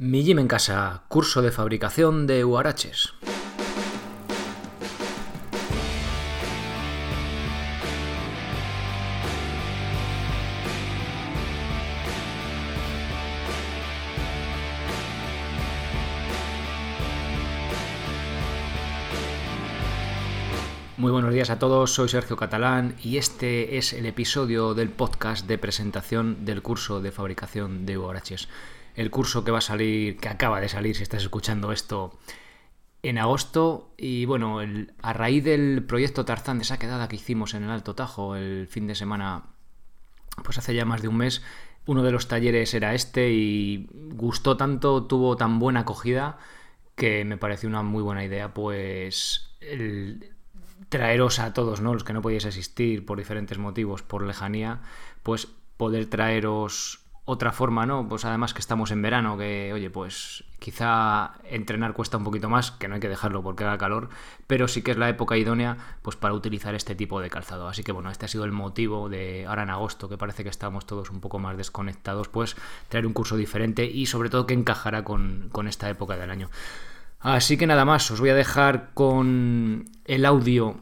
[0.00, 3.14] Mi Gym en Casa, curso de fabricación de huaraches.
[20.96, 25.48] Muy buenos días a todos, soy Sergio Catalán y este es el episodio del podcast
[25.48, 28.48] de presentación del curso de fabricación de huaraches
[28.98, 32.18] el curso que va a salir, que acaba de salir si estás escuchando esto
[33.02, 33.92] en agosto.
[33.96, 34.58] Y bueno,
[35.02, 38.66] a raíz del proyecto Tarzán de esa quedada que hicimos en el Alto Tajo el
[38.66, 39.44] fin de semana,
[40.42, 41.42] pues hace ya más de un mes,
[41.86, 46.38] uno de los talleres era este y gustó tanto, tuvo tan buena acogida
[46.96, 49.56] que me pareció una muy buena idea, pues
[50.88, 51.94] traeros a todos, ¿no?
[51.94, 54.80] Los que no podíais asistir por diferentes motivos, por lejanía,
[55.22, 58.08] pues poder traeros otra forma, ¿no?
[58.08, 62.70] Pues además que estamos en verano, que oye, pues quizá entrenar cuesta un poquito más,
[62.70, 64.08] que no hay que dejarlo porque haga calor,
[64.46, 67.68] pero sí que es la época idónea pues para utilizar este tipo de calzado.
[67.68, 70.48] Así que bueno, este ha sido el motivo de ahora en agosto, que parece que
[70.48, 72.56] estamos todos un poco más desconectados, pues
[72.88, 76.48] traer un curso diferente y sobre todo que encajará con, esta época del año.
[77.20, 80.80] Así que nada más, os voy a dejar con el audio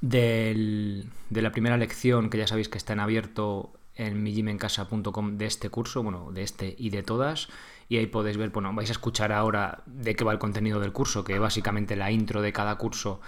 [0.00, 5.68] de la primera lección, que ya sabéis que está en abierto en mijimencasa.com de este
[5.68, 7.48] curso, bueno, de este y de todas.
[7.88, 10.92] Y ahí podéis ver, bueno, vais a escuchar ahora de qué va el contenido del
[10.92, 13.20] curso, que básicamente la intro de cada curso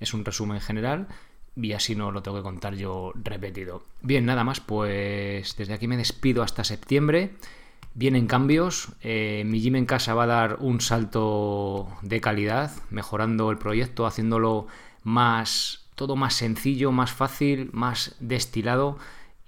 [0.00, 1.08] es un resumen general.
[1.56, 3.82] Y así no lo tengo que contar yo repetido.
[4.02, 7.32] Bien, nada más, pues desde aquí me despido hasta septiembre.
[7.94, 8.90] Vienen cambios.
[9.02, 14.68] Eh, mi Gym casa va a dar un salto de calidad, mejorando el proyecto, haciéndolo
[15.02, 18.98] más, todo más sencillo, más fácil, más destilado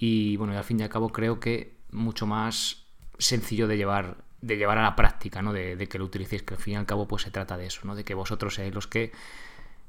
[0.03, 2.87] y bueno, al fin y al cabo creo que mucho más
[3.19, 5.53] sencillo de llevar de llevar a la práctica, ¿no?
[5.53, 7.83] De, que lo utilicéis, que al fin y al cabo pues se trata de eso,
[7.85, 7.95] ¿no?
[7.95, 9.13] De que vosotros seáis los que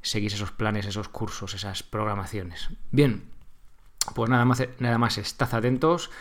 [0.02, 2.68] seguís esos planes, esos cursos, esas programaciones.
[2.92, 3.24] Bien,
[4.14, 6.12] pues nada más, nada más, estad atentos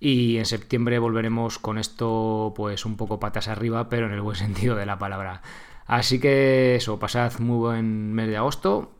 [0.00, 4.36] y en septiembre volveremos con esto pues un poco patas arriba, pero en el buen
[4.44, 5.42] sentido de la palabra.
[5.86, 8.95] Así que eso, pasad muy buen mes de agosto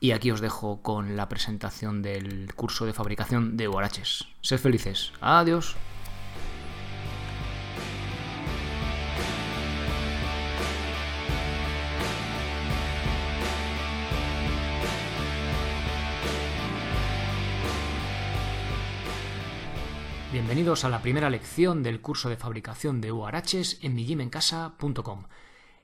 [0.00, 4.26] y aquí os dejo con la presentación del curso de fabricación de huaraches.
[4.40, 5.12] Sed felices.
[5.20, 5.76] Adiós.
[20.32, 25.24] Bienvenidos a la primera lección del curso de fabricación de huaraches en mijimencasa.com.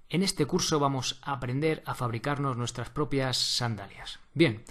[0.09, 4.21] En este curso vamos a aprender a fabricarnos nuestras propias sandalias.
[4.35, 4.63] Bien,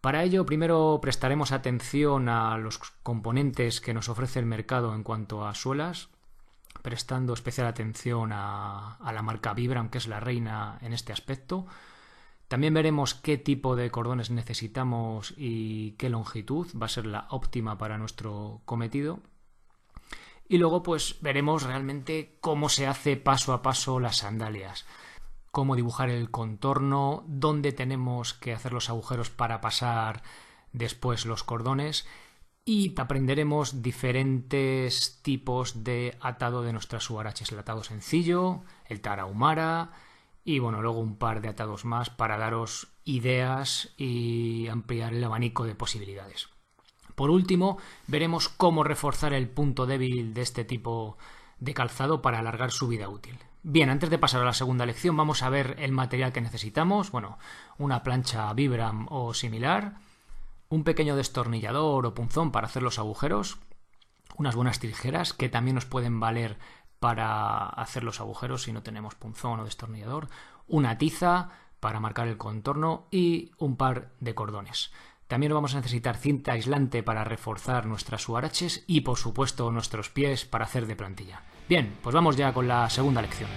[0.00, 5.46] para ello primero prestaremos atención a los componentes que nos ofrece el mercado en cuanto
[5.46, 6.08] a suelas,
[6.82, 11.66] prestando especial atención a, la marca Vibram, que es la reina en este aspecto.
[12.48, 17.78] También veremos qué tipo de cordones necesitamos y qué longitud va a ser la óptima
[17.78, 19.20] para nuestro cometido.
[20.48, 24.84] Y luego pues veremos realmente cómo se hace paso a paso las sandalias,
[25.50, 30.22] cómo dibujar el contorno, dónde tenemos que hacer los agujeros para pasar
[30.72, 32.06] después los cordones
[32.64, 39.92] y aprenderemos diferentes tipos de atado de nuestras suaraches, el atado sencillo, el tarahumara
[40.44, 45.64] y bueno, luego un par de atados más para daros ideas y ampliar el abanico
[45.64, 46.53] de posibilidades.
[47.14, 51.16] Por último, veremos cómo reforzar el punto débil de este tipo
[51.58, 53.38] de calzado para alargar su vida útil.
[53.62, 57.10] Bien, antes de pasar a la segunda lección, vamos a ver el material que necesitamos.
[57.10, 57.38] Bueno,
[57.78, 59.94] una plancha Vibram o similar,
[60.68, 63.58] un pequeño destornillador o punzón para hacer los agujeros,
[64.36, 66.58] unas buenas tijeras que también nos pueden valer
[66.98, 70.28] para hacer los agujeros si no tenemos punzón o destornillador,
[70.66, 71.50] una tiza
[71.80, 74.90] para marcar el contorno y un par de cordones.
[75.34, 80.44] También vamos a necesitar cinta aislante para reforzar nuestras suaraches y por supuesto nuestros pies
[80.44, 81.42] para hacer de plantilla.
[81.68, 83.50] Bien, pues vamos ya con la segunda lección.